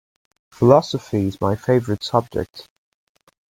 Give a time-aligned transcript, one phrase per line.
[0.51, 2.65] Philosophy is my favorite subject.